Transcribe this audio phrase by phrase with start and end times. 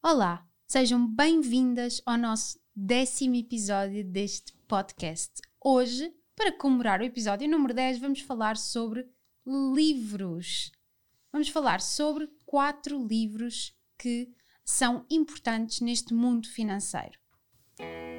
[0.00, 5.42] Olá, sejam bem-vindas ao nosso décimo episódio deste podcast.
[5.60, 9.10] Hoje, para comemorar o episódio número 10, vamos falar sobre
[9.44, 10.70] livros.
[11.32, 14.32] Vamos falar sobre quatro livros que
[14.64, 17.18] são importantes neste mundo financeiro.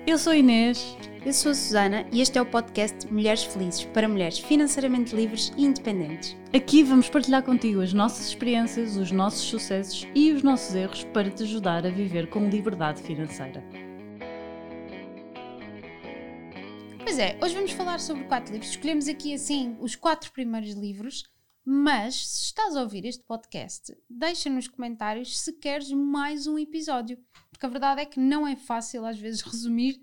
[0.10, 0.98] Eu sou Inês.
[1.24, 5.54] Eu sou a Susana e este é o podcast Mulheres Felizes para mulheres financeiramente livres
[5.56, 6.36] e independentes.
[6.52, 11.30] Aqui vamos partilhar contigo as nossas experiências, os nossos sucessos e os nossos erros para
[11.30, 13.64] te ajudar a viver com liberdade financeira.
[17.04, 18.72] Pois é, hoje vamos falar sobre quatro livros.
[18.72, 21.30] Escolhemos aqui assim os quatro primeiros livros,
[21.72, 27.24] mas se estás a ouvir este podcast, deixa nos comentários se queres mais um episódio,
[27.52, 30.02] porque a verdade é que não é fácil às vezes resumir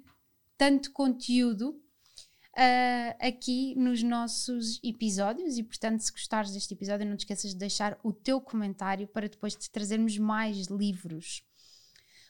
[0.56, 7.24] tanto conteúdo uh, aqui nos nossos episódios e portanto se gostares deste episódio não te
[7.24, 11.42] esqueças de deixar o teu comentário para depois te trazermos mais livros.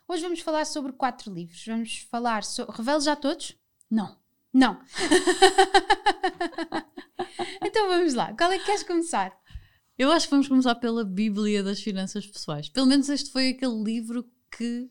[0.09, 1.63] Hoje vamos falar sobre quatro livros.
[1.67, 2.75] Vamos falar sobre...
[2.75, 3.55] Revelo já todos?
[3.91, 4.17] Não.
[4.51, 4.81] Não.
[7.77, 8.35] então vamos lá.
[8.35, 9.39] Qual é que queres começar?
[9.99, 12.71] Eu acho que vamos começar pela Bíblia das Finanças Pessoais.
[12.71, 14.89] Pelo menos este foi aquele livro que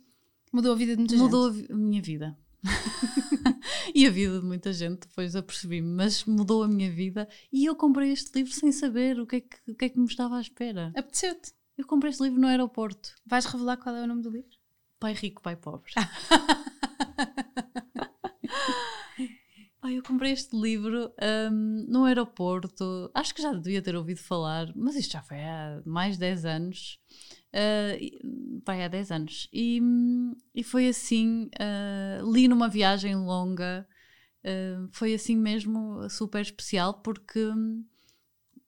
[0.53, 1.72] mudou a vida de muita mudou gente.
[1.72, 2.38] a minha vida.
[3.95, 7.75] e a vida de muita gente, depois apercebi-me, mas mudou a minha vida e eu
[7.75, 10.38] comprei este livro sem saber o que é que, o que, é que me estava
[10.38, 10.94] à espera.
[10.95, 11.53] Apeteceu-te?
[11.75, 13.16] Eu comprei este livro no aeroporto.
[13.25, 14.56] Vais revelar qual é o nome do livro?
[15.00, 15.91] Pai Rico, Pai Pobre.
[19.89, 21.11] Eu comprei este livro
[21.52, 23.09] um, no aeroporto.
[23.14, 26.45] Acho que já devia ter ouvido falar, mas isto já foi há mais de 10
[26.45, 27.00] anos.
[27.53, 29.50] Uh, pai, há 10 anos.
[29.53, 29.81] E,
[30.53, 33.88] e foi assim, uh, li numa viagem longa.
[34.44, 37.52] Uh, foi assim mesmo super especial porque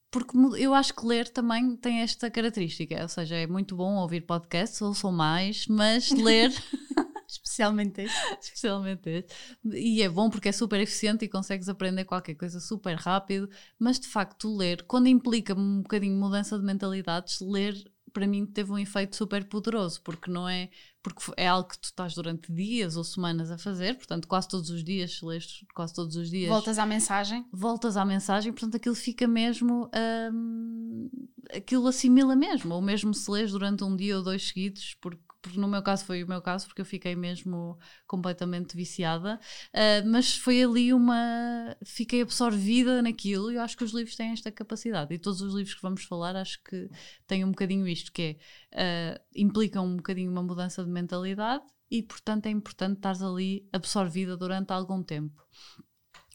[0.09, 4.21] porque eu acho que ler também tem esta característica, ou seja, é muito bom ouvir
[4.21, 6.51] podcasts, ouçam mais, mas ler
[7.57, 8.17] Especialmente este.
[8.39, 9.33] Especialmente este.
[9.65, 13.49] E é bom porque é super eficiente e consegues aprender qualquer coisa super rápido,
[13.79, 17.75] mas de facto ler, quando implica um bocadinho mudança de mentalidades, ler
[18.13, 20.69] para mim teve um efeito super poderoso, porque não é
[21.03, 24.69] porque é algo que tu estás durante dias ou semanas a fazer, portanto, quase todos
[24.69, 26.49] os dias, lês quase todos os dias.
[26.49, 27.45] Voltas à mensagem.
[27.51, 29.89] Voltas à mensagem, portanto, aquilo fica mesmo.
[30.33, 31.09] Hum,
[31.53, 35.59] aquilo assimila mesmo, ou mesmo se lês durante um dia ou dois seguidos, porque porque
[35.59, 39.39] no meu caso foi o meu caso, porque eu fiquei mesmo completamente viciada,
[39.73, 41.75] uh, mas foi ali uma.
[41.85, 45.13] fiquei absorvida naquilo e eu acho que os livros têm esta capacidade.
[45.13, 46.89] E todos os livros que vamos falar acho que
[47.25, 48.37] têm um bocadinho isto, que
[48.73, 49.17] é.
[49.17, 54.35] Uh, implicam um bocadinho uma mudança de mentalidade e, portanto, é importante estar ali absorvida
[54.35, 55.41] durante algum tempo.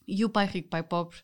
[0.07, 1.19] E o Pai Rico, Pai Pobre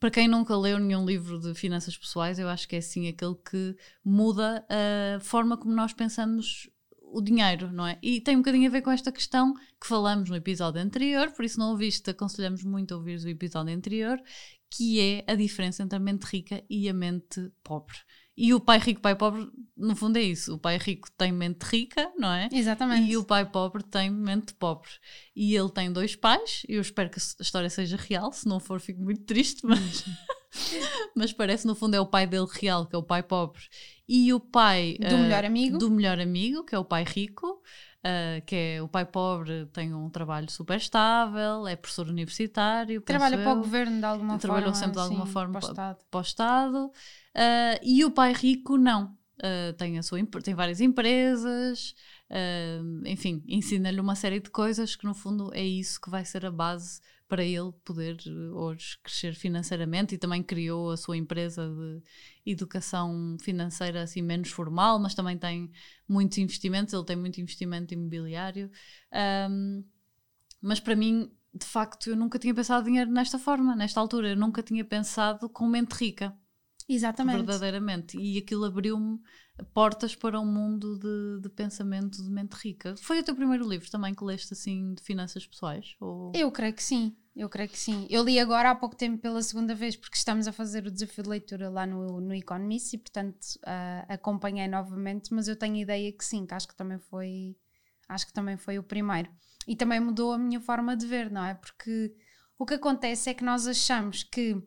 [0.00, 3.34] para quem nunca leu nenhum livro de finanças pessoais, eu acho que é assim aquele
[3.34, 6.70] que muda a forma como nós pensamos
[7.12, 7.98] o dinheiro, não é?
[8.02, 11.44] E tem um bocadinho a ver com esta questão que falamos no episódio anterior, por
[11.44, 14.20] isso não ouviste, aconselhamos muito a ouvir o episódio anterior,
[14.70, 17.96] que é a diferença entre a mente rica e a mente pobre.
[18.42, 20.54] E o pai rico, pai pobre, no fundo é isso.
[20.54, 22.48] O pai rico tem mente rica, não é?
[22.50, 23.10] Exatamente.
[23.10, 24.88] E o pai pobre tem mente pobre.
[25.36, 26.62] E ele tem dois pais.
[26.66, 28.32] Eu espero que a história seja real.
[28.32, 30.04] Se não for, fico muito triste, mas,
[31.14, 33.60] mas parece no fundo é o pai dele real, que é o pai pobre.
[34.12, 37.62] E o pai do uh, melhor amigo, do melhor amigo, que é o pai rico.
[38.00, 43.02] Uh, que é o pai pobre, tem um trabalho super estável, é professor universitário.
[43.02, 44.78] Trabalha para o governo de alguma trabalhou forma.
[44.78, 45.98] sempre de alguma sim, forma para o Estado.
[46.10, 46.86] Para o Estado.
[46.86, 49.16] Uh, e o pai rico, não.
[49.78, 51.94] Tem, a sua, tem várias empresas,
[53.06, 56.50] enfim, ensina-lhe uma série de coisas que, no fundo, é isso que vai ser a
[56.50, 58.16] base para ele poder
[58.52, 62.02] hoje crescer financeiramente e também criou a sua empresa de
[62.44, 65.70] educação financeira assim menos formal, mas também tem
[66.08, 68.68] muitos investimentos, ele tem muito investimento imobiliário.
[69.48, 69.84] Um,
[70.60, 74.36] mas para mim, de facto, eu nunca tinha pensado dinheiro nesta forma, nesta altura, eu
[74.36, 76.36] nunca tinha pensado com mente rica.
[76.92, 77.36] Exatamente.
[77.36, 78.18] Verdadeiramente.
[78.18, 79.20] E aquilo abriu-me
[79.72, 82.96] portas para um mundo de, de, pensamento de mente rica.
[82.96, 85.94] Foi o teu primeiro livro também que leste assim de finanças pessoais?
[86.00, 86.32] Ou...
[86.34, 87.16] Eu creio que sim.
[87.36, 88.06] Eu creio que sim.
[88.10, 91.22] Eu li agora há pouco tempo pela segunda vez, porque estamos a fazer o desafio
[91.22, 95.80] de leitura lá no, no Economist e, portanto, uh, acompanhei novamente, mas eu tenho a
[95.80, 97.56] ideia que sim, que acho que também foi
[98.08, 99.30] acho que também foi o primeiro.
[99.68, 101.54] E também mudou a minha forma de ver, não é?
[101.54, 102.12] Porque
[102.58, 104.60] o que acontece é que nós achamos que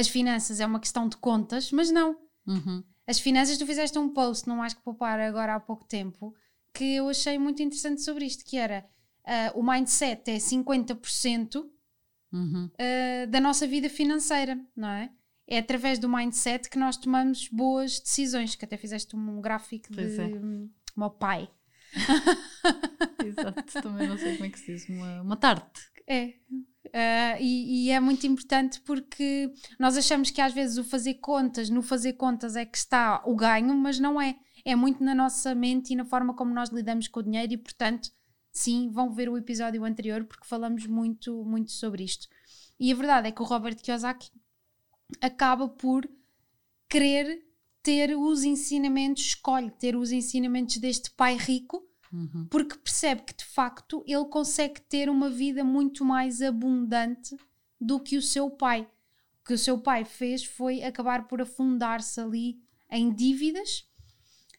[0.00, 2.16] as finanças é uma questão de contas, mas não.
[2.46, 2.82] Uhum.
[3.06, 6.34] As finanças, tu fizeste um post, não mais que poupar agora há pouco tempo,
[6.72, 8.86] que eu achei muito interessante sobre isto, que era
[9.26, 11.64] uh, o mindset é 50%
[12.32, 12.66] uhum.
[12.66, 15.10] uh, da nossa vida financeira, não é?
[15.46, 20.14] É através do mindset que nós tomamos boas decisões, que até fizeste um gráfico pois
[20.14, 20.26] de é.
[20.26, 21.50] um, meu pai.
[23.26, 25.80] Exato, também não sei como é que se diz, uma, uma tarte.
[26.06, 26.34] É.
[26.86, 31.68] Uh, e, e, é muito importante porque nós achamos que às vezes o fazer contas,
[31.68, 34.36] no fazer contas é que está o ganho, mas não é.
[34.64, 37.58] É muito na nossa mente e na forma como nós lidamos com o dinheiro, e
[37.58, 38.10] portanto,
[38.52, 42.26] sim, vão ver o episódio anterior porque falamos muito, muito sobre isto.
[42.78, 44.30] E a verdade é que o Robert Kiyosaki
[45.20, 46.08] acaba por
[46.88, 47.44] querer
[47.82, 52.46] ter os ensinamentos, escolhe ter os ensinamentos deste pai rico, uhum.
[52.50, 57.36] porque percebe que de facto ele consegue ter uma vida muito mais abundante
[57.80, 58.88] do que o seu pai.
[59.40, 62.60] O que o seu pai fez foi acabar por afundar-se ali
[62.90, 63.86] em dívidas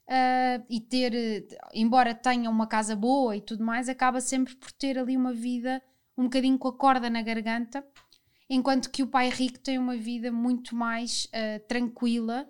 [0.08, 4.98] uh, e ter, embora tenha uma casa boa e tudo mais, acaba sempre por ter
[4.98, 5.82] ali uma vida
[6.18, 7.86] um bocadinho com a corda na garganta,
[8.50, 12.48] enquanto que o pai rico tem uma vida muito mais uh, tranquila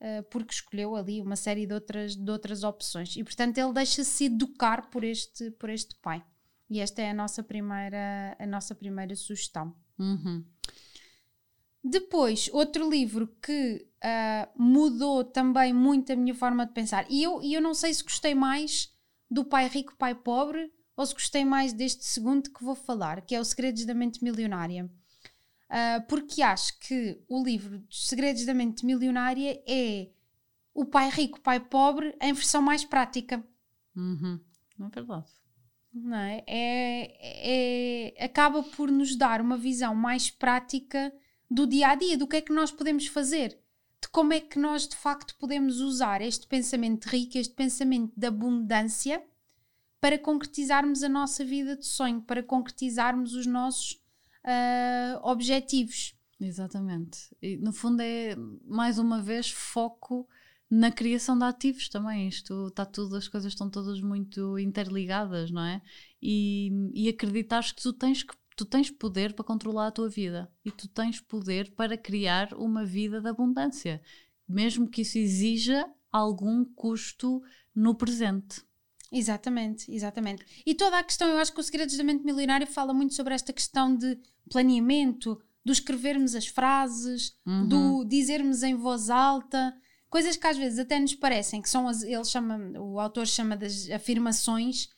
[0.00, 3.16] uh, porque escolheu ali uma série de outras, de outras opções.
[3.16, 6.24] E portanto ele deixa-se educar por este, por este pai.
[6.68, 9.74] E esta é a nossa primeira, a nossa primeira sugestão.
[9.98, 10.44] Uhum.
[11.82, 17.06] Depois, outro livro que uh, mudou também muito a minha forma de pensar.
[17.08, 18.92] E eu, e eu não sei se gostei mais
[19.30, 23.34] do Pai Rico, Pai Pobre, ou se gostei mais deste segundo que vou falar, que
[23.34, 24.90] é O Segredos da Mente Milionária.
[25.68, 30.08] Uh, porque acho que o livro dos Segredos da Mente Milionária é
[30.72, 33.44] o pai rico, pai pobre, em versão mais prática.
[33.96, 34.38] Uhum.
[34.78, 35.26] Não é verdade.
[35.92, 36.44] Não é?
[36.46, 38.24] É, é?
[38.24, 41.12] Acaba por nos dar uma visão mais prática
[41.50, 43.58] do dia a dia, do que é que nós podemos fazer,
[44.00, 48.26] de como é que nós de facto podemos usar este pensamento rico, este pensamento de
[48.26, 49.24] abundância,
[50.00, 54.00] para concretizarmos a nossa vida de sonho, para concretizarmos os nossos
[54.46, 56.14] uh, objetivos.
[56.40, 57.34] Exatamente.
[57.40, 60.28] E no fundo é mais uma vez foco
[60.70, 62.28] na criação de ativos também.
[62.28, 65.80] Isto está tudo, as coisas estão todas muito interligadas, não é?
[66.20, 70.50] E, e acreditares que tu tens que tu tens poder para controlar a tua vida
[70.64, 74.00] e tu tens poder para criar uma vida de abundância,
[74.48, 77.42] mesmo que isso exija algum custo
[77.74, 78.62] no presente.
[79.16, 80.44] Exatamente, exatamente.
[80.66, 83.34] E toda a questão, eu acho que o Segredos da Mente Milionária fala muito sobre
[83.34, 84.18] esta questão de
[84.50, 87.66] planeamento, do escrevermos as frases, uhum.
[87.66, 89.74] do dizermos em voz alta,
[90.10, 93.56] coisas que às vezes até nos parecem que são as, ele chama, o autor chama
[93.56, 94.88] das afirmações,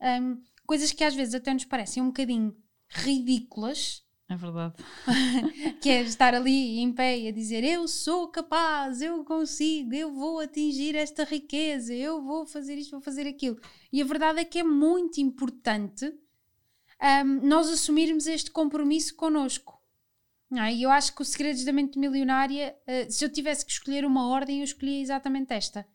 [0.00, 2.56] um, coisas que às vezes até nos parecem um bocadinho
[2.88, 4.03] ridículas.
[4.34, 4.74] É verdade.
[5.80, 10.12] que é estar ali em pé e a dizer eu sou capaz, eu consigo, eu
[10.12, 13.60] vou atingir esta riqueza, eu vou fazer isto, vou fazer aquilo.
[13.92, 16.12] E a verdade é que é muito importante
[17.00, 19.80] um, nós assumirmos este compromisso connosco.
[20.50, 23.70] Ah, e eu acho que os segredos da mente milionária, uh, se eu tivesse que
[23.70, 25.86] escolher uma ordem, eu escolhia exatamente esta: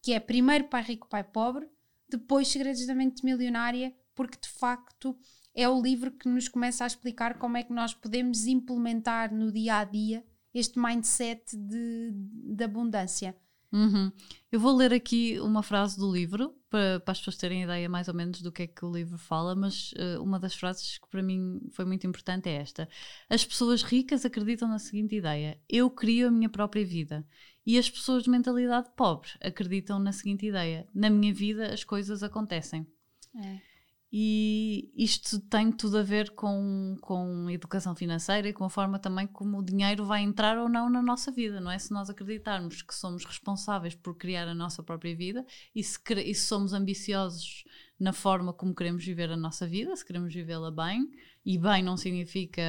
[0.00, 1.68] que é primeiro pai rico, pai pobre,
[2.08, 5.18] depois segredos da mente milionária, porque de facto
[5.58, 9.50] é o livro que nos começa a explicar como é que nós podemos implementar no
[9.50, 10.24] dia a dia
[10.54, 13.36] este mindset de, de abundância.
[13.72, 14.12] Uhum.
[14.52, 18.06] Eu vou ler aqui uma frase do livro para, para, as pessoas terem ideia mais
[18.06, 21.08] ou menos do que é que o livro fala, mas uh, uma das frases que
[21.08, 22.88] para mim foi muito importante é esta:
[23.28, 27.26] As pessoas ricas acreditam na seguinte ideia: eu crio a minha própria vida.
[27.66, 32.22] E as pessoas de mentalidade pobre acreditam na seguinte ideia: na minha vida as coisas
[32.22, 32.86] acontecem.
[33.34, 33.67] É.
[34.10, 39.26] E isto tem tudo a ver com, com educação financeira e com a forma também
[39.26, 41.78] como o dinheiro vai entrar ou não na nossa vida, não é?
[41.78, 46.34] Se nós acreditarmos que somos responsáveis por criar a nossa própria vida e se, e
[46.34, 47.64] se somos ambiciosos
[48.00, 51.10] na forma como queremos viver a nossa vida, se queremos vivê-la bem,
[51.44, 52.62] e bem não significa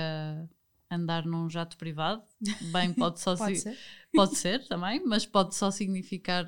[0.90, 2.24] andar num jato privado,
[2.72, 3.78] bem pode só pode, ser.
[4.14, 6.46] pode ser também, mas pode só significar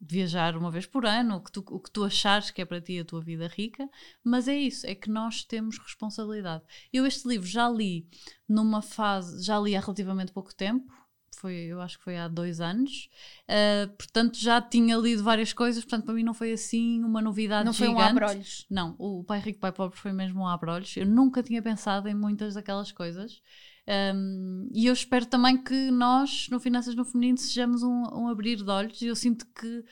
[0.00, 2.80] viajar uma vez por ano, o que, tu, o que tu achares que é para
[2.80, 3.88] ti a tua vida rica,
[4.24, 6.64] mas é isso, é que nós temos responsabilidade.
[6.92, 8.08] Eu este livro já li
[8.48, 10.92] numa fase, já li há relativamente pouco tempo,
[11.38, 13.08] foi, eu acho que foi há dois anos,
[13.48, 17.64] uh, portanto já tinha lido várias coisas, portanto para mim não foi assim uma novidade
[17.64, 17.92] não gigante.
[17.92, 18.66] Não foi um abrolhos.
[18.70, 22.14] Não, o Pai Rico, Pai Pobre foi mesmo um abrolhos, eu nunca tinha pensado em
[22.14, 23.40] muitas daquelas coisas,
[23.88, 28.56] um, e eu espero também que nós, no Finanças no Feminino, sejamos um, um abrir
[28.56, 29.00] de olhos.
[29.00, 29.82] E eu sinto que,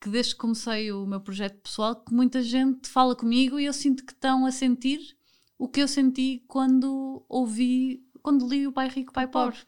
[0.00, 3.72] que, desde que comecei o meu projeto pessoal, que muita gente fala comigo e eu
[3.72, 5.00] sinto que estão a sentir
[5.56, 9.58] o que eu senti quando ouvi, quando li O Pai Rico, Pai Pobre.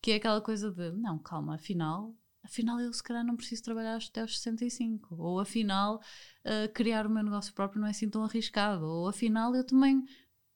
[0.00, 3.96] Que é aquela coisa de, não, calma, afinal, afinal eu se calhar não preciso trabalhar
[3.96, 6.00] até aos 65, ou afinal
[6.44, 10.04] uh, criar o meu negócio próprio não é assim tão arriscado, ou afinal eu também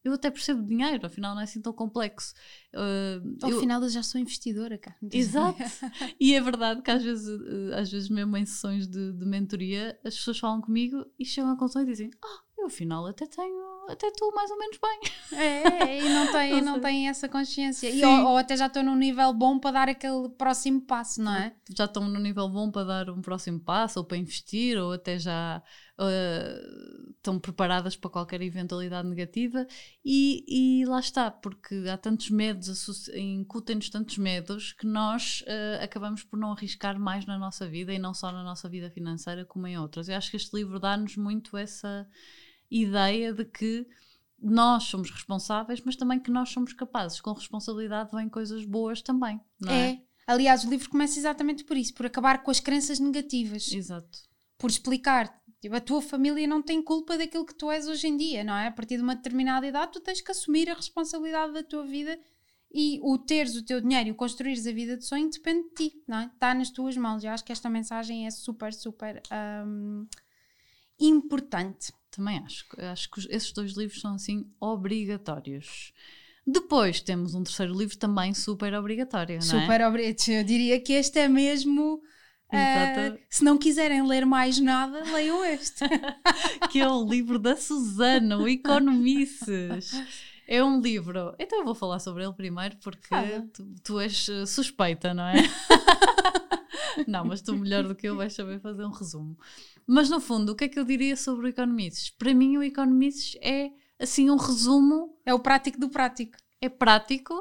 [0.02, 2.32] eu até percebo dinheiro, afinal não é assim tão complexo.
[2.75, 4.97] Uh, Ao eu- final eu já sou investidora, cara.
[5.12, 5.59] Exato.
[6.18, 9.99] E é verdade que às vezes, eh, às vezes mesmo em sessões de, de mentoria,
[10.02, 13.62] as pessoas falam comigo e chegam à conclusão e dizem: Ah, eu afinal até tenho,
[13.90, 15.38] até estou mais ou menos bem.
[15.38, 17.88] É, e não tem, Não tem essa consciência.
[17.88, 21.35] E, ou, ou até já estou num nível bom para dar aquele próximo passo, não
[21.35, 21.54] é?
[21.76, 25.18] Já estão no nível bom para dar um próximo passo, ou para investir, ou até
[25.18, 25.62] já
[26.02, 26.61] eh,
[27.16, 29.66] estão preparadas para qualquer eventualidade negativa.
[30.02, 36.23] E, e lá está, porque há tantos medos, incutem-nos tantos medos que nós eh, acabamos
[36.23, 39.66] por não arriscar mais na nossa vida e não só na nossa vida financeira, como
[39.66, 40.09] em outras.
[40.09, 42.09] Eu acho que este livro dá-nos muito essa
[42.70, 43.86] ideia de que
[44.40, 47.20] nós somos responsáveis, mas também que nós somos capazes.
[47.20, 49.90] Com responsabilidade vêm coisas boas também, não é?
[49.90, 50.00] É.
[50.26, 53.72] Aliás, o livro começa exatamente por isso, por acabar com as crenças negativas.
[53.72, 54.18] Exato.
[54.56, 55.40] por explicar.
[55.60, 58.54] Tipo, a tua família não tem culpa daquilo que tu és hoje em dia, não
[58.54, 58.68] é?
[58.68, 62.18] A partir de uma determinada idade, tu tens que assumir a responsabilidade da tua vida
[62.72, 65.74] e o teres o teu dinheiro e o construires a vida de sonho depende de
[65.74, 66.26] ti, não é?
[66.26, 67.24] Está nas tuas mãos.
[67.24, 69.20] Eu acho que esta mensagem é super, super
[69.66, 70.06] hum,
[71.00, 71.92] importante.
[72.11, 72.64] Também acho.
[72.78, 75.92] Acho que esses dois livros são assim obrigatórios.
[76.47, 79.62] Depois temos um terceiro livro também super obrigatório, não é?
[79.62, 80.28] Super obrigado.
[80.28, 82.00] Eu diria que este é mesmo.
[82.52, 83.21] Exato.
[83.30, 85.85] se não quiserem ler mais nada, leiam este.
[86.69, 89.92] Que é o livro da Susana, o Economices.
[90.49, 91.33] É um livro.
[91.38, 93.14] Então eu vou falar sobre ele primeiro porque
[93.52, 95.35] tu, tu és eh, suspeita, não é?
[97.06, 99.37] não, mas tu melhor do que eu vais saber fazer um resumo.
[99.87, 102.11] Mas no fundo, o que é que eu diria sobre o Economices?
[102.11, 106.37] Para mim, o Economices é assim um resumo É o prático do prático.
[106.61, 107.35] é prático,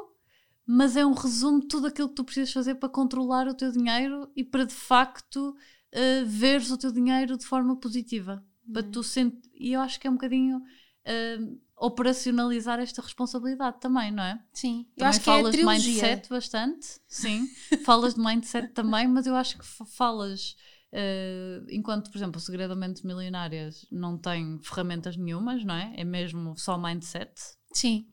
[0.66, 3.72] mas é um resumo de tudo aquilo que tu precisas fazer para controlar o teu
[3.72, 8.44] dinheiro e para de facto uh, veres o teu dinheiro de forma positiva.
[8.72, 9.34] Para tu sent...
[9.54, 10.62] E eu acho que é um bocadinho
[11.06, 14.42] uh, operacionalizar esta responsabilidade também, não é?
[14.52, 16.02] Sim, eu Também acho que é falas de trilogia.
[16.02, 17.46] mindset bastante, sim.
[17.84, 20.56] falas de mindset também, mas eu acho que fa- falas.
[20.92, 25.94] uh, enquanto, por exemplo, o Segredo da Mente Milionárias não tem ferramentas nenhumas, não é?
[25.96, 27.32] É mesmo só mindset.
[27.72, 28.06] Sim,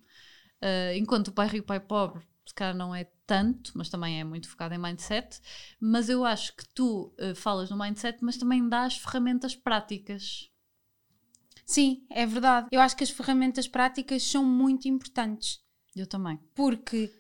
[0.62, 4.24] Uh, enquanto o pai rico, pai pobre, se calhar não é tanto, mas também é
[4.24, 5.40] muito focado em mindset.
[5.80, 10.50] Mas eu acho que tu uh, falas no mindset, mas também dás ferramentas práticas.
[11.68, 12.68] Sim, é verdade.
[12.72, 15.60] Eu acho que as ferramentas práticas são muito importantes.
[15.96, 16.40] Eu também.
[16.56, 17.12] Porque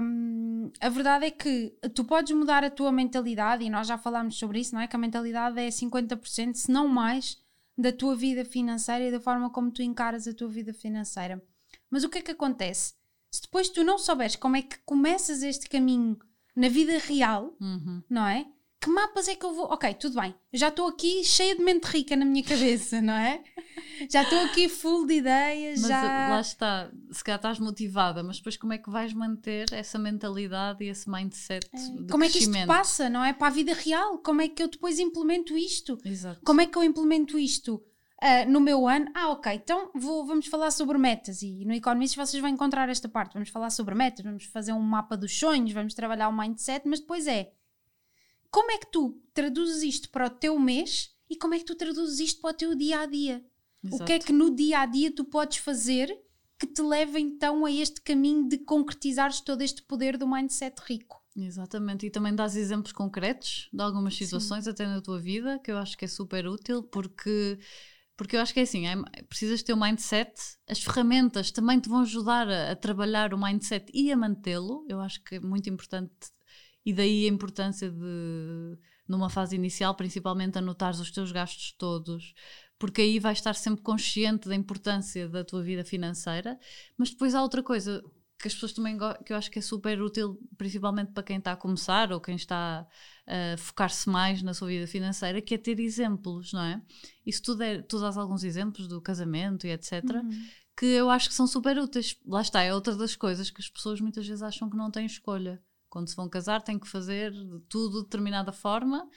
[0.00, 4.38] hum, a verdade é que tu podes mudar a tua mentalidade, e nós já falámos
[4.38, 4.86] sobre isso, não é?
[4.86, 7.38] Que a mentalidade é 50%, se não mais,
[7.76, 11.42] da tua vida financeira e da forma como tu encaras a tua vida financeira.
[11.90, 12.94] Mas o que é que acontece?
[13.30, 16.18] Se depois tu não souberes como é que começas este caminho
[16.56, 18.02] na vida real, Uhum.
[18.10, 18.46] não é?
[18.80, 19.64] Que mapas é que eu vou?
[19.64, 20.34] Ok, tudo bem.
[20.52, 23.42] Já estou aqui cheia de mente rica na minha cabeça, não é?
[24.08, 26.00] Já estou aqui full de ideias, Mas já.
[26.00, 29.98] uh, lá está, se calhar estás motivada, mas depois como é que vais manter essa
[29.98, 33.32] mentalidade e esse mindset de Como é que isto passa, não é?
[33.32, 34.18] Para a vida real.
[34.18, 35.98] Como é que eu depois implemento isto?
[36.04, 36.40] Exato.
[36.44, 37.82] Como é que eu implemento isto
[38.22, 39.10] ah, no meu ano?
[39.12, 41.42] Ah, ok, então vou, vamos falar sobre metas.
[41.42, 43.32] E no Economists vocês vão encontrar esta parte.
[43.34, 47.00] Vamos falar sobre metas, vamos fazer um mapa dos sonhos, vamos trabalhar o mindset, mas
[47.00, 47.50] depois é
[48.50, 51.74] como é que tu traduzes isto para o teu mês e como é que tu
[51.74, 53.44] traduzes isto para o teu dia a dia?
[53.84, 54.26] O que é Exato.
[54.26, 56.08] que no dia a dia tu podes fazer
[56.58, 61.22] que te leva então a este caminho de concretizares todo este poder do mindset rico?
[61.36, 65.78] Exatamente, e também dás exemplos concretos de algumas situações até na tua vida, que eu
[65.78, 67.60] acho que é super útil, porque,
[68.16, 68.96] porque eu acho que é assim, é,
[69.28, 70.32] precisas ter o mindset,
[70.66, 75.00] as ferramentas também te vão ajudar a, a trabalhar o mindset e a mantê-lo, eu
[75.00, 76.12] acho que é muito importante,
[76.88, 82.32] e daí a importância de, numa fase inicial, principalmente anotares os teus gastos todos,
[82.78, 86.58] porque aí vais estar sempre consciente da importância da tua vida financeira,
[86.96, 88.02] mas depois há outra coisa
[88.38, 91.52] que as pessoas também que eu acho que é super útil, principalmente para quem está
[91.52, 92.86] a começar ou quem está
[93.26, 96.80] a focar-se mais na sua vida financeira, que é ter exemplos, não é?
[97.26, 100.02] E se tu, der, tu dás alguns exemplos do casamento e etc.,
[100.74, 102.16] que eu acho que são super úteis.
[102.24, 105.04] Lá está, é outra das coisas que as pessoas muitas vezes acham que não têm
[105.04, 105.60] escolha.
[105.88, 107.32] Quando se vão casar, têm que fazer
[107.68, 109.08] tudo de determinada forma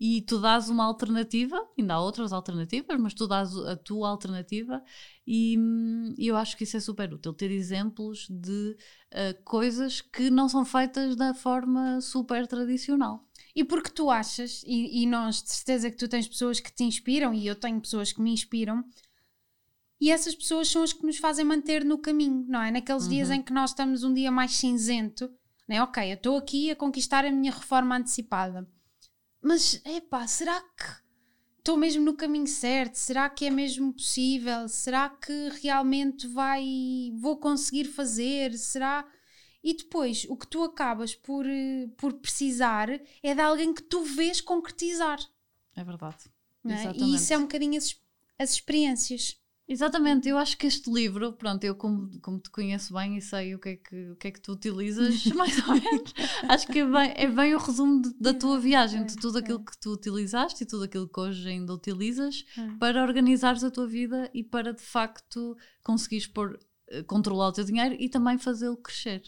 [0.00, 4.82] e tu dás uma alternativa, ainda há outras alternativas, mas tu dás a tua alternativa
[5.26, 8.78] e, hum, eu acho que isso é super útil, ter exemplos de
[9.12, 13.26] ah, coisas que não são feitas da forma super tradicional.
[13.54, 16.84] E porque tu achas, e, e nós de certeza que tu tens pessoas que te
[16.84, 18.82] inspiram, e eu tenho pessoas que me inspiram,
[20.00, 22.70] e essas pessoas são as que nos fazem manter no caminho, não é?
[22.70, 25.30] Naqueles dias em que nós estamos um dia mais cinzento,
[25.70, 25.82] não é?
[25.84, 28.68] Ok, eu estou aqui a conquistar a minha reforma antecipada,
[29.40, 30.84] mas epá, será que
[31.58, 32.96] estou mesmo no caminho certo?
[32.96, 34.68] Será que é mesmo possível?
[34.68, 38.58] Será que realmente vai vou conseguir fazer?
[38.58, 39.06] Será
[39.62, 42.88] e depois o que tu acabas por, eh, por precisar
[43.22, 45.20] é de alguém que tu vês concretizar.
[45.76, 46.30] É verdade.
[46.64, 46.92] É?
[46.96, 47.94] E isso é um bocadinho as,
[48.38, 49.39] as experiências.
[49.70, 53.54] Exatamente, eu acho que este livro, pronto, eu como, como te conheço bem e sei
[53.54, 56.12] o que é que, o que, é que tu utilizas, mais ou menos,
[56.48, 59.64] acho que é bem, é bem o resumo de, da tua viagem, de tudo aquilo
[59.64, 62.44] que tu utilizaste e tudo aquilo que hoje ainda utilizas
[62.80, 66.58] para organizares a tua vida e para de facto conseguires pôr,
[66.88, 69.22] eh, controlar o teu dinheiro e também fazê-lo crescer.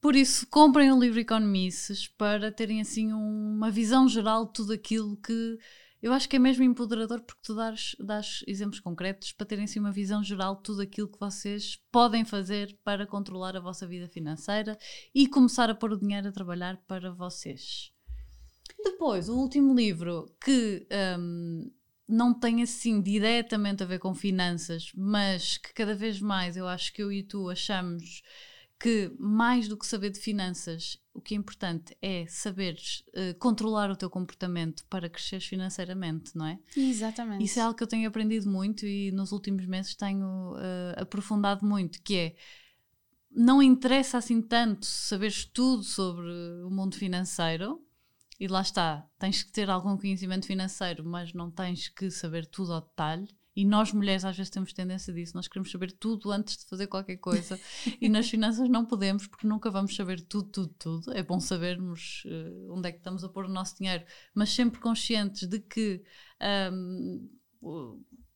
[0.00, 5.14] Por isso, comprem o livro Economices para terem assim uma visão geral de tudo aquilo
[5.18, 5.58] que
[6.06, 9.80] eu acho que é mesmo empoderador porque tu dás, dás exemplos concretos para terem assim
[9.80, 14.08] uma visão geral de tudo aquilo que vocês podem fazer para controlar a vossa vida
[14.08, 14.78] financeira
[15.12, 17.90] e começar a pôr o dinheiro a trabalhar para vocês.
[18.84, 20.86] Depois, o último livro que
[21.18, 21.72] um,
[22.08, 26.92] não tem assim diretamente a ver com finanças, mas que cada vez mais eu acho
[26.92, 28.22] que eu e tu achamos
[28.78, 33.90] que mais do que saber de finanças, o que é importante é saberes uh, controlar
[33.90, 36.58] o teu comportamento para cresceres financeiramente, não é?
[36.76, 37.42] Exatamente.
[37.44, 41.64] Isso é algo que eu tenho aprendido muito e nos últimos meses tenho uh, aprofundado
[41.66, 42.36] muito, que é
[43.30, 46.30] não interessa assim tanto saberes tudo sobre
[46.64, 47.82] o mundo financeiro,
[48.38, 52.72] e lá está, tens que ter algum conhecimento financeiro, mas não tens que saber tudo
[52.72, 53.28] ao detalhe.
[53.56, 56.86] E nós mulheres às vezes temos tendência disso, nós queremos saber tudo antes de fazer
[56.86, 57.58] qualquer coisa
[57.98, 61.12] e nas finanças não podemos porque nunca vamos saber tudo, tudo, tudo.
[61.12, 64.78] É bom sabermos uh, onde é que estamos a pôr o nosso dinheiro, mas sempre
[64.78, 66.02] conscientes de que
[66.70, 67.28] um,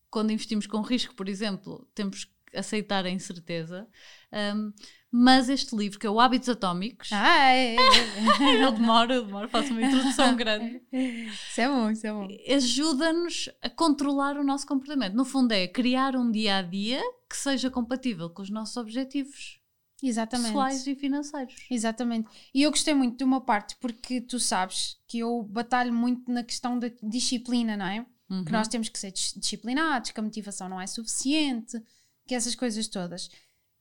[0.08, 3.86] quando investimos com risco, por exemplo, temos que aceitar a incerteza.
[4.32, 4.72] Um,
[5.12, 7.11] mas este livro, que é o Hábitos Atómicos.
[7.12, 8.62] Ah, é, é, é.
[8.64, 10.81] eu demoro, eu demoro, faço uma introdução grande.
[10.93, 12.29] Isso é bom, isso é bom.
[12.55, 15.14] Ajuda-nos a controlar o nosso comportamento.
[15.14, 19.61] No fundo, é criar um dia a dia que seja compatível com os nossos objetivos.
[20.02, 20.49] Exatamente.
[20.49, 21.55] Pessoais e financeiros.
[21.71, 22.29] Exatamente.
[22.55, 26.43] E eu gostei muito de uma parte, porque tu sabes que eu batalho muito na
[26.43, 28.07] questão da disciplina, não é?
[28.31, 28.45] Uhum.
[28.45, 31.83] Que nós temos que ser disciplinados, que a motivação não é suficiente,
[32.26, 33.29] que essas coisas todas.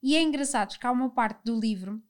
[0.02, 2.02] E é engraçado porque há uma parte do livro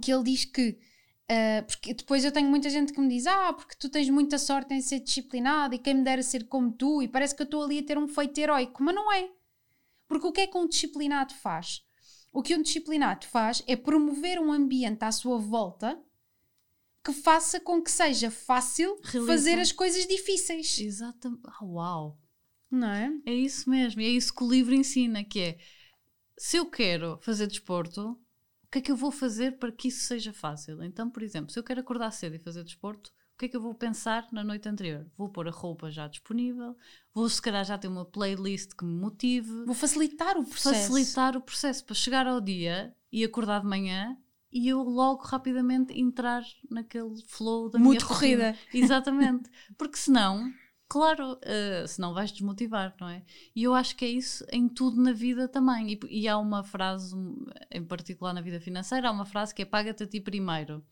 [0.00, 0.78] que ele diz que.
[1.24, 4.38] Uh, porque depois eu tenho muita gente que me diz: Ah, porque tu tens muita
[4.38, 7.44] sorte em ser disciplinado e quem me dera ser como tu, e parece que eu
[7.44, 8.82] estou ali a ter um feito heróico.
[8.82, 9.30] Mas não é.
[10.06, 11.82] Porque o que é que um disciplinado faz?
[12.32, 15.98] O que um disciplinado faz é promover um ambiente à sua volta
[17.02, 19.32] que faça com que seja fácil Realiza.
[19.32, 20.78] fazer as coisas difíceis.
[20.78, 21.42] Exatamente.
[21.60, 22.18] Oh, uau!
[22.70, 23.12] Não é?
[23.24, 24.00] É isso mesmo.
[24.00, 25.58] E é isso que o livro ensina, que é
[26.38, 28.10] se eu quero fazer desporto,
[28.62, 30.82] o que é que eu vou fazer para que isso seja fácil?
[30.82, 33.56] Então, por exemplo, se eu quero acordar cedo e fazer desporto, o que é que
[33.56, 35.10] eu vou pensar na noite anterior?
[35.16, 36.76] Vou pôr a roupa já disponível,
[37.12, 39.64] vou se calhar já ter uma playlist que me motive.
[39.64, 40.92] Vou facilitar o processo.
[40.92, 44.16] Facilitar o processo para chegar ao dia e acordar de manhã
[44.52, 48.58] e eu logo rapidamente entrar naquele flow da Muito minha corrida.
[48.72, 49.50] Exatamente.
[49.76, 50.48] Porque senão
[50.88, 53.24] claro, uh, senão vais desmotivar, não é?
[53.54, 55.92] E eu acho que é isso em tudo na vida também.
[55.92, 57.14] E, e há uma frase,
[57.70, 60.84] em particular na vida financeira, há uma frase que é paga-te a ti primeiro.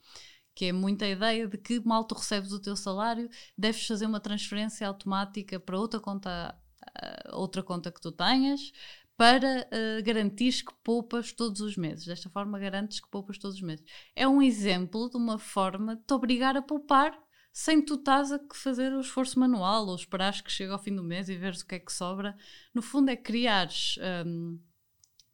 [0.54, 4.20] Que é muita ideia de que mal tu recebes o teu salário, deves fazer uma
[4.20, 8.72] transferência automática para outra conta, uh, outra conta que tu tenhas,
[9.16, 12.06] para uh, garantir que poupas todos os meses.
[12.06, 13.84] Desta forma, garantes que poupas todos os meses.
[14.16, 17.16] É um exemplo de uma forma de te obrigar a poupar
[17.52, 21.04] sem tu estás a fazer o esforço manual ou esperares que chegue ao fim do
[21.04, 22.36] mês e veres o que é que sobra.
[22.72, 24.58] No fundo, é criares, um,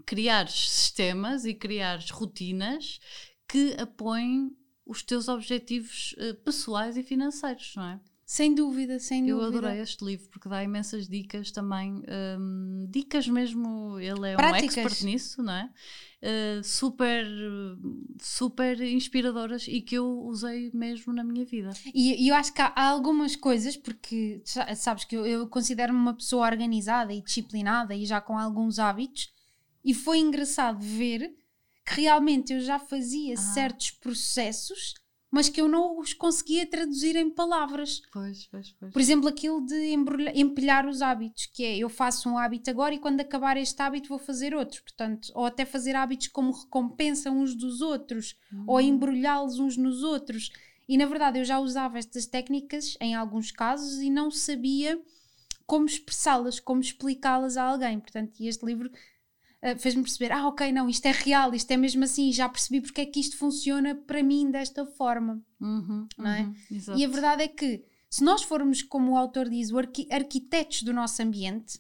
[0.05, 2.99] criares sistemas e criares rotinas
[3.49, 4.51] que apoiem
[4.85, 8.01] os teus objetivos uh, pessoais e financeiros, não é?
[8.31, 9.43] Sem dúvida, sem dúvida.
[9.43, 12.03] Eu adorei este livro porque dá imensas dicas também,
[12.39, 14.77] um, dicas mesmo, ele é Práticas.
[14.77, 15.71] um expert nisso, não é?
[16.21, 17.25] Uh, super,
[18.21, 21.71] super inspiradoras e que eu usei mesmo na minha vida.
[21.95, 24.43] E, e eu acho que há, há, algumas coisas, porque
[24.77, 29.33] sabes que eu, eu considero-me uma pessoa organizada e disciplinada e já com alguns hábitos,
[29.83, 31.35] e foi engraçado ver
[31.83, 33.39] que realmente eu já fazia ah.
[33.39, 34.93] certos processos
[35.31, 38.01] mas que eu não os conseguia traduzir em palavras.
[38.13, 38.93] Pois, pois, pois.
[38.93, 39.95] Por exemplo, aquilo de
[40.35, 44.09] empilhar os hábitos, que é eu faço um hábito agora e quando acabar este hábito
[44.09, 48.65] vou fazer outro, portanto, ou até fazer hábitos como recompensa uns dos outros, hum.
[48.67, 50.51] ou embrulhá-los uns nos outros.
[50.89, 54.99] E na verdade eu já usava estas técnicas em alguns casos e não sabia
[55.67, 58.01] como expressá-las, como explicá-las a alguém.
[58.01, 58.91] Portanto, este livro
[59.63, 62.81] uh, fez-me perceber: ah, ok, não, isto é real, isto é mesmo assim, já percebi
[62.81, 65.43] porque é que isto funciona para mim desta forma.
[65.61, 66.43] Uhum, não é?
[66.43, 69.71] Uhum, e a verdade é que Se nós formos, como o autor diz,
[70.11, 71.79] arquitetos do nosso ambiente,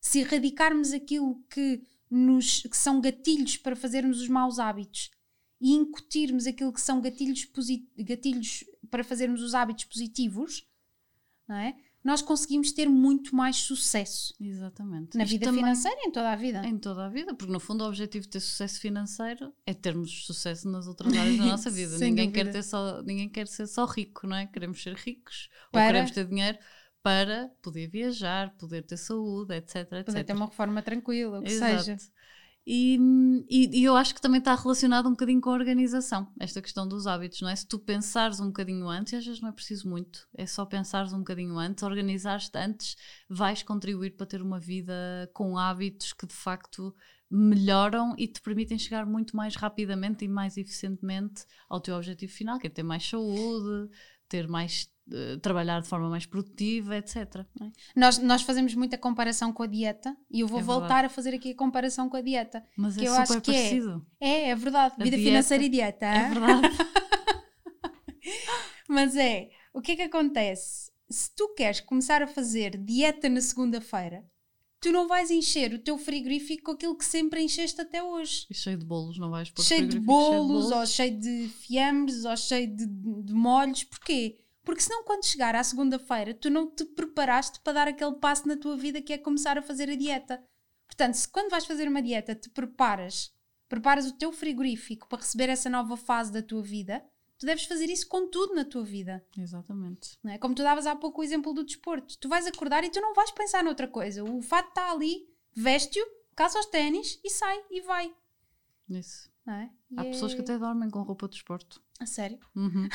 [0.00, 5.10] se erradicarmos aquilo que, nos, que são gatilhos para fazermos os maus hábitos
[5.60, 7.48] e incutirmos aquilo que são gatilhos,
[7.96, 10.66] gatilhos para fazermos os hábitos positivos,
[11.46, 11.76] não é?
[12.04, 14.34] Nós conseguimos ter muito mais sucesso.
[14.40, 15.16] Exatamente.
[15.16, 16.66] Na Isto vida financeira e em toda a vida.
[16.66, 20.26] Em toda a vida, porque no fundo o objetivo de ter sucesso financeiro é termos
[20.26, 21.96] sucesso nas outras áreas da nossa vida.
[21.98, 24.46] ninguém, quer ter só, ninguém quer ser só rico, não é?
[24.46, 25.82] Queremos ser ricos para...
[25.82, 26.58] ou queremos ter dinheiro
[27.02, 29.76] para poder viajar, poder ter saúde, etc.
[29.76, 30.06] etc.
[30.06, 31.84] Poder ter uma reforma tranquila, o que Exato.
[31.84, 31.96] seja.
[32.64, 32.96] E,
[33.50, 36.86] e, e, eu acho que também está relacionado um bocadinho com a organização, esta questão
[36.86, 37.56] dos hábitos, não é?
[37.56, 41.12] Se tu pensares um bocadinho antes, às vezes não é preciso muito, é só pensares
[41.12, 42.96] um bocadinho antes, organizares-te antes,
[43.28, 44.94] vais contribuir para ter uma vida
[45.34, 46.94] com hábitos que de facto
[47.28, 52.58] melhoram e te permitem chegar muito mais rapidamente e mais eficientemente ao teu objetivo final,
[52.60, 53.90] que é ter mais saúde,
[54.32, 54.90] ter mais
[55.42, 57.16] trabalhar de forma mais produtiva, etc.
[57.60, 57.70] É?
[57.94, 61.34] Nós, nós fazemos muita comparação com a dieta e eu vou é voltar a fazer
[61.34, 62.64] aqui a comparação com a dieta.
[62.76, 63.54] Mas que é eu super acho que é.
[63.54, 64.06] parecido.
[64.20, 64.94] É, é, é verdade.
[64.98, 66.06] A Vida dieta, financeira e dieta.
[66.06, 66.68] É verdade.
[68.88, 70.90] Mas é, o que é que acontece?
[71.10, 74.24] Se tu queres começar a fazer dieta na segunda-feira,
[74.82, 78.46] tu não vais encher o teu frigorífico com aquilo que sempre encheste até hoje.
[78.50, 81.20] E cheio de bolos, não vais pôr cheio de bolos, cheio de bolos, ou cheio
[81.20, 83.84] de fiambres, ou cheio de, de molhos.
[83.84, 84.40] Porquê?
[84.64, 88.56] Porque senão, quando chegar à segunda-feira, tu não te preparaste para dar aquele passo na
[88.56, 90.42] tua vida que é começar a fazer a dieta.
[90.86, 93.32] Portanto, se quando vais fazer uma dieta te preparas,
[93.68, 97.04] preparas o teu frigorífico para receber essa nova fase da tua vida,
[97.42, 99.20] tu deves fazer isso com tudo na tua vida.
[99.36, 100.16] Exatamente.
[100.22, 100.38] Não é?
[100.38, 102.16] Como tu davas há pouco o exemplo do desporto.
[102.18, 104.22] Tu vais acordar e tu não vais pensar noutra coisa.
[104.22, 108.14] O fato está ali, veste-o, calça os ténis e sai e vai.
[108.88, 109.28] Isso.
[109.48, 109.68] É?
[109.96, 111.82] Há pessoas que até dormem com roupa de desporto.
[111.98, 112.38] A sério?
[112.54, 112.88] Uhum.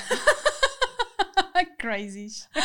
[1.78, 2.48] Crazies.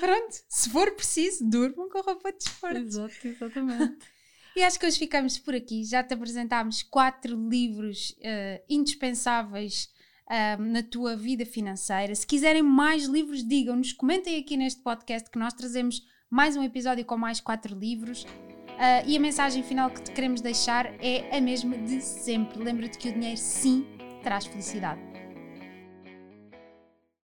[0.00, 2.76] Pronto, se for preciso, durmam com roupa de desporto.
[2.76, 4.06] Exato, exatamente.
[4.54, 5.84] E acho que hoje ficamos por aqui.
[5.84, 9.88] Já te apresentámos quatro livros uh, indispensáveis
[10.28, 12.14] uh, na tua vida financeira.
[12.14, 17.04] Se quiserem mais livros, digam-nos, comentem aqui neste podcast que nós trazemos mais um episódio
[17.04, 18.24] com mais quatro livros.
[18.24, 22.62] Uh, e a mensagem final que te queremos deixar é a mesma de sempre.
[22.62, 23.86] Lembra-te que o dinheiro sim
[24.22, 25.11] traz felicidade.